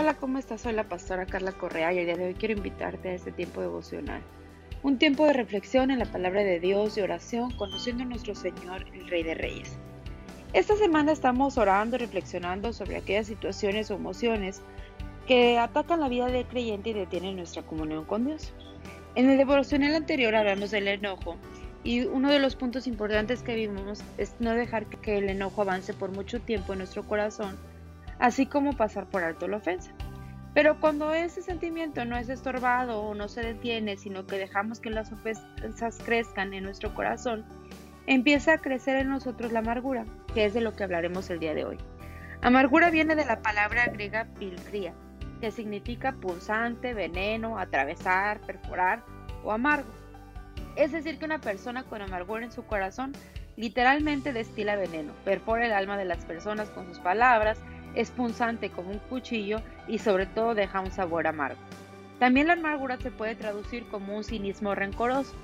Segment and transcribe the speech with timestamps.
[0.00, 0.62] Hola, ¿cómo estás?
[0.62, 3.60] Soy la pastora Carla Correa y el día de hoy quiero invitarte a este tiempo
[3.60, 4.22] devocional.
[4.82, 8.86] Un tiempo de reflexión en la palabra de Dios y oración, conociendo a nuestro Señor,
[8.94, 9.76] el Rey de Reyes.
[10.54, 14.62] Esta semana estamos orando y reflexionando sobre aquellas situaciones o emociones
[15.26, 18.54] que atacan la vida del creyente y detienen nuestra comunión con Dios.
[19.16, 21.36] En el devocional anterior hablamos del enojo
[21.84, 25.92] y uno de los puntos importantes que vimos es no dejar que el enojo avance
[25.92, 27.58] por mucho tiempo en nuestro corazón
[28.20, 29.90] así como pasar por alto la ofensa.
[30.54, 34.90] Pero cuando ese sentimiento no es estorbado o no se detiene, sino que dejamos que
[34.90, 37.44] las ofensas crezcan en nuestro corazón,
[38.06, 41.54] empieza a crecer en nosotros la amargura, que es de lo que hablaremos el día
[41.54, 41.78] de hoy.
[42.42, 44.92] Amargura viene de la palabra griega pilcría,
[45.40, 49.04] que significa punzante, veneno, atravesar, perforar
[49.44, 49.90] o amargo.
[50.76, 53.12] Es decir, que una persona con amargura en su corazón
[53.56, 57.60] literalmente destila veneno, perfora el alma de las personas con sus palabras,
[57.94, 61.60] es punzante como un cuchillo y sobre todo deja un sabor amargo.
[62.18, 65.34] También la amargura se puede traducir como un cinismo rencoroso.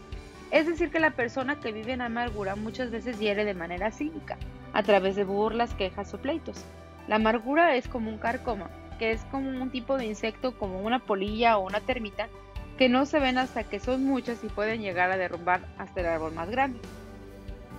[0.50, 4.36] Es decir, que la persona que vive en amargura muchas veces hiere de manera cínica,
[4.72, 6.64] a través de burlas, quejas o pleitos.
[7.08, 10.98] La amargura es como un carcoma, que es como un tipo de insecto como una
[10.98, 12.28] polilla o una termita,
[12.78, 16.06] que no se ven hasta que son muchas y pueden llegar a derrumbar hasta el
[16.06, 16.78] árbol más grande.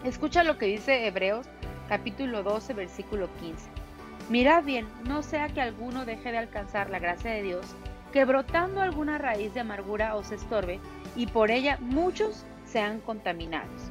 [0.04, 1.48] Escucha lo que dice Hebreos
[1.88, 3.87] capítulo 12 versículo 15.
[4.30, 7.66] Mirad bien, no sea que alguno deje de alcanzar la gracia de Dios,
[8.12, 10.82] que brotando alguna raíz de amargura os estorbe,
[11.16, 13.90] y por ella muchos sean contaminados.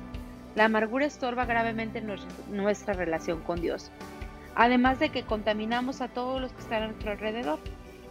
[0.55, 2.05] La amargura estorba gravemente
[2.51, 3.91] nuestra relación con Dios,
[4.55, 7.59] además de que contaminamos a todos los que están a nuestro alrededor.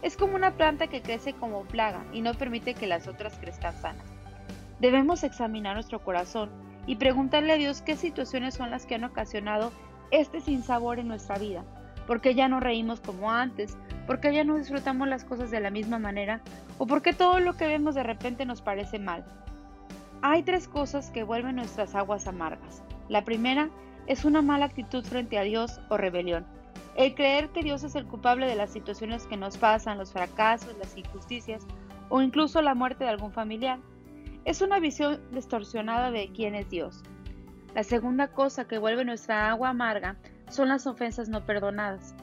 [0.02, 3.74] Es como una planta que crece como plaga y no permite que las otras crezcan
[3.80, 4.04] sanas.
[4.80, 6.50] Debemos examinar nuestro corazón
[6.88, 9.72] y preguntarle a Dios qué situaciones son las que han ocasionado
[10.10, 11.64] este sinsabor en nuestra vida
[12.06, 13.76] ¿Por ya no reímos como antes?
[14.06, 16.40] ¿Por qué ya no disfrutamos las cosas de la misma manera?
[16.78, 19.24] ¿O por qué todo lo que vemos de repente nos parece mal?
[20.22, 22.82] Hay tres cosas que vuelven nuestras aguas amargas.
[23.08, 23.70] La primera
[24.06, 26.46] es una mala actitud frente a Dios o rebelión.
[26.96, 30.76] El creer que Dios es el culpable de las situaciones que nos pasan, los fracasos,
[30.78, 31.66] las injusticias
[32.08, 33.78] o incluso la muerte de algún familiar.
[34.44, 37.02] Es una visión distorsionada de quién es Dios.
[37.74, 40.16] La segunda cosa que vuelve nuestra agua amarga
[40.48, 42.14] son las ofensas no perdonadas.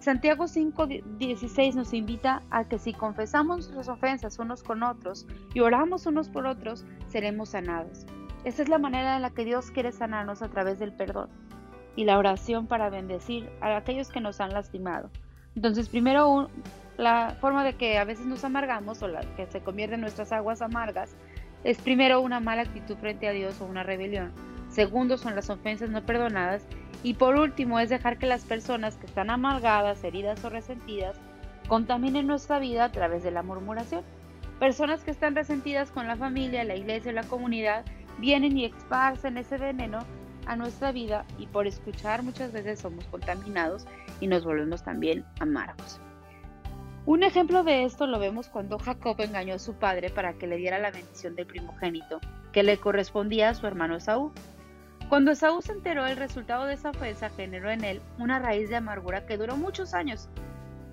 [0.00, 6.06] Santiago 5:16 nos invita a que si confesamos nuestras ofensas unos con otros y oramos
[6.06, 8.06] unos por otros, seremos sanados.
[8.44, 11.28] Esa es la manera en la que Dios quiere sanarnos a través del perdón
[11.96, 15.10] y la oración para bendecir a aquellos que nos han lastimado.
[15.56, 16.48] Entonces, primero,
[16.96, 20.30] la forma de que a veces nos amargamos o la que se convierte en nuestras
[20.30, 21.16] aguas amargas
[21.64, 24.32] es primero una mala actitud frente a Dios o una rebelión.
[24.68, 26.66] Segundo, son las ofensas no perdonadas
[27.02, 31.16] y por último es dejar que las personas que están amargadas, heridas o resentidas
[31.68, 34.02] contaminen nuestra vida a través de la murmuración.
[34.58, 37.84] Personas que están resentidas con la familia, la iglesia y la comunidad
[38.18, 40.00] vienen y esparcen ese veneno
[40.46, 43.86] a nuestra vida y por escuchar muchas veces somos contaminados
[44.20, 46.00] y nos volvemos también amargos.
[47.06, 50.56] Un ejemplo de esto lo vemos cuando Jacob engañó a su padre para que le
[50.56, 52.20] diera la bendición del primogénito
[52.52, 54.32] que le correspondía a su hermano Esaú.
[55.08, 58.76] Cuando Esaú se enteró del resultado de esa ofensa, generó en él una raíz de
[58.76, 60.28] amargura que duró muchos años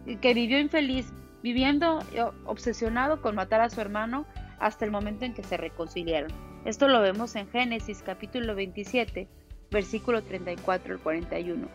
[0.06, 1.12] y que vivió infeliz,
[1.44, 4.26] viviendo eh, obsesionado con matar a su hermano
[4.58, 6.32] hasta el momento en que se reconciliaron.
[6.64, 9.28] Esto lo vemos en Génesis capítulo 27,
[9.70, 11.68] versículo 34 al 41.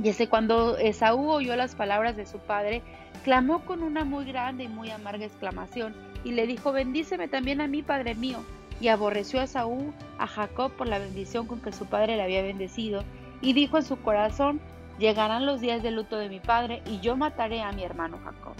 [0.00, 2.82] Y ese cuando Esaú oyó las palabras de su padre,
[3.24, 5.92] clamó con una muy grande y muy amarga exclamación
[6.22, 8.38] y le dijo, bendíceme también a mí, padre mío
[8.80, 12.42] y aborreció a Saúl a Jacob por la bendición con que su padre le había
[12.42, 13.04] bendecido,
[13.40, 14.60] y dijo en su corazón,
[14.98, 18.54] llegarán los días de luto de mi padre, y yo mataré a mi hermano Jacob.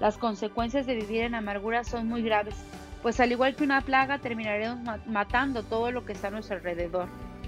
[0.00, 2.56] Las consecuencias de vivir en amargura son muy graves,
[3.02, 7.06] pues al igual que una plaga terminaremos matando todo lo que está a nuestro alrededor,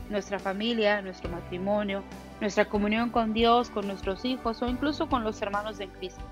[0.08, 2.02] nuestra familia, nuestro matrimonio,
[2.40, 6.22] nuestra comunión con Dios, con nuestros hijos o incluso con los hermanos de Cristo.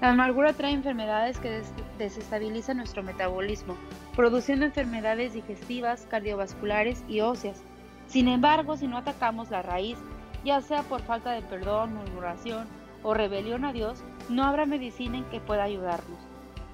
[0.00, 1.62] La amargura trae enfermedades que
[1.98, 3.76] desestabilizan nuestro metabolismo,
[4.14, 7.62] produciendo enfermedades digestivas, cardiovasculares y óseas.
[8.06, 9.96] Sin embargo, si no atacamos la raíz,
[10.44, 12.66] ya sea por falta de perdón, murmuración
[13.02, 16.18] o rebelión a Dios, no habrá medicina en que pueda ayudarnos.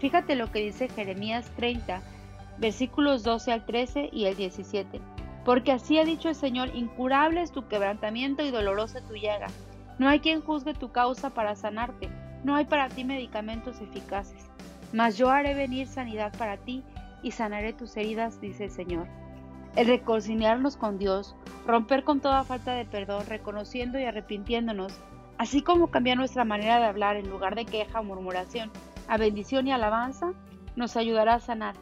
[0.01, 2.03] Fíjate lo que dice Jeremías 30,
[2.59, 5.01] versículos 12 al 13 y el 17.
[5.45, 9.47] Porque así ha dicho el Señor, incurable es tu quebrantamiento y dolorosa tu llaga.
[9.99, 12.09] No hay quien juzgue tu causa para sanarte
[12.45, 14.49] no hay para ti medicamentos eficaces,
[14.93, 16.83] mas yo haré venir sanidad para ti
[17.23, 19.07] y sanaré tus heridas, dice el Señor.
[19.77, 21.35] El reconciliarnos con Dios,
[21.67, 24.93] romper con toda falta de perdón, reconociendo y arrepintiéndonos,
[25.39, 28.71] así como cambiar nuestra manera de hablar en lugar de queja o murmuración
[29.09, 30.33] a bendición y alabanza,
[30.77, 31.75] nos ayudará a sanar.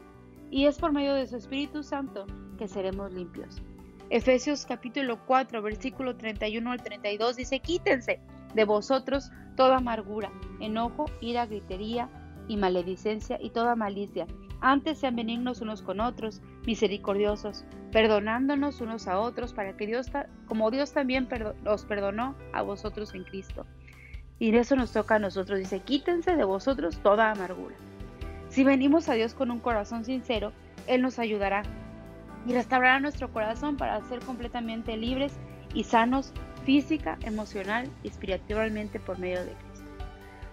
[0.51, 2.27] Y es por medio de su Espíritu Santo
[2.59, 3.63] que seremos limpios.
[4.11, 8.21] Efesios capítulo 4, versículo 31 al 32 dice, quítense
[8.55, 12.09] de vosotros toda amargura, enojo, ira, gritería
[12.49, 14.27] y maledicencia y toda malicia.
[14.61, 20.09] Antes sean benignos unos con otros, misericordiosos, perdonándonos unos a otros, para que Dios,
[20.47, 21.29] como Dios también
[21.67, 23.67] os perdonó a vosotros en Cristo.
[24.39, 25.59] Y eso nos toca a nosotros.
[25.59, 27.77] Dice, quítense de vosotros toda amargura.
[28.49, 30.53] Si venimos a Dios con un corazón sincero,
[30.87, 31.63] Él nos ayudará
[32.47, 35.33] y restaurará nuestro corazón para ser completamente libres
[35.73, 36.33] y sanos
[36.65, 39.70] física, emocional y espiritualmente por medio de Cristo.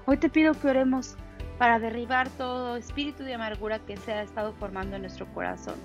[0.09, 1.17] Hoy te pido que oremos
[1.57, 5.75] para derribar todo espíritu de amargura que se ha estado formando en nuestro corazón.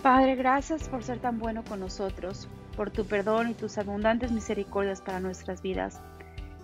[0.00, 5.00] Padre, gracias por ser tan bueno con nosotros, por tu perdón y tus abundantes misericordias
[5.00, 6.00] para nuestras vidas.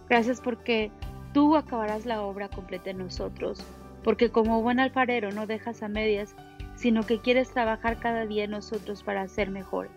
[0.08, 0.92] Gracias porque
[1.34, 3.60] tú acabarás la obra completa en nosotros,
[4.04, 6.36] porque como buen alfarero no dejas a medias,
[6.76, 9.90] sino que quieres trabajar cada día en nosotros para ser mejores.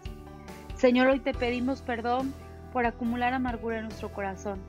[0.73, 2.33] Señor, hoy te pedimos perdón
[2.73, 4.59] por acumular amargura en nuestro corazón,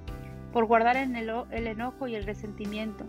[0.52, 3.04] por guardar en el, el enojo y el resentimiento,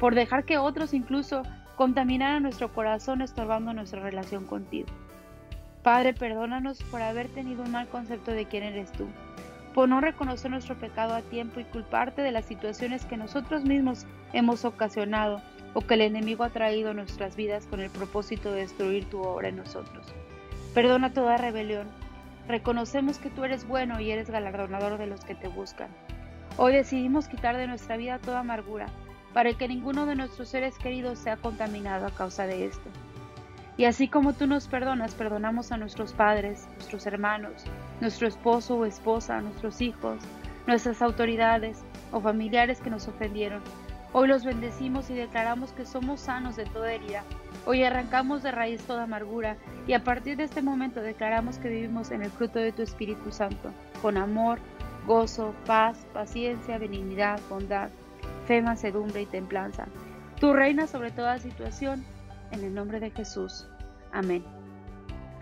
[0.00, 1.42] por dejar que otros incluso
[1.76, 4.88] contaminaran nuestro corazón estorbando nuestra relación contigo.
[5.82, 9.06] Padre, perdónanos por haber tenido un mal concepto de quién eres tú
[9.76, 14.06] por no reconocer nuestro pecado a tiempo y culparte de las situaciones que nosotros mismos
[14.32, 15.42] hemos ocasionado
[15.74, 19.20] o que el enemigo ha traído a nuestras vidas con el propósito de destruir tu
[19.20, 20.06] obra en nosotros.
[20.72, 21.88] Perdona toda rebelión.
[22.48, 25.90] Reconocemos que tú eres bueno y eres galardonador de los que te buscan.
[26.58, 28.86] Hoy decidimos quitar de nuestra vida toda amargura,
[29.34, 32.88] para que ninguno de nuestros seres queridos sea contaminado a causa de esto.
[33.76, 37.64] Y así como tú nos perdonas, perdonamos a nuestros padres, nuestros hermanos,
[38.00, 40.22] nuestro esposo o esposa, nuestros hijos,
[40.66, 43.60] nuestras autoridades o familiares que nos ofendieron.
[44.14, 47.22] Hoy los bendecimos y declaramos que somos sanos de toda herida.
[47.66, 52.10] Hoy arrancamos de raíz toda amargura y a partir de este momento declaramos que vivimos
[52.12, 54.58] en el fruto de tu Espíritu Santo, con amor,
[55.06, 57.90] gozo, paz, paciencia, benignidad, bondad,
[58.46, 59.86] fe, mansedumbre y templanza.
[60.40, 62.04] Tú reinas sobre toda situación
[62.50, 63.66] en el nombre de Jesús.
[64.12, 64.44] Amén.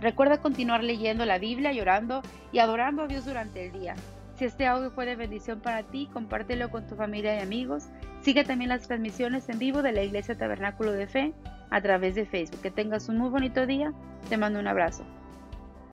[0.01, 2.23] Recuerda continuar leyendo la Biblia, llorando
[2.53, 3.95] y adorando a Dios durante el día.
[4.37, 7.85] Si este audio fue de bendición para ti, compártelo con tu familia y amigos.
[8.21, 11.33] Sigue también las transmisiones en vivo de la Iglesia Tabernáculo de Fe
[11.71, 12.61] a través de Facebook.
[12.61, 13.93] Que tengas un muy bonito día.
[14.29, 15.05] Te mando un abrazo.